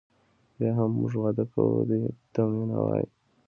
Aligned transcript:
بیا 0.57 0.69
هم 0.77 0.89
موږ 0.99 1.13
واده 1.21 1.43
کوو 1.51 1.87
دې 1.89 1.99
ته 2.33 2.41
مینه 2.51 2.77
وایي. 2.83 3.05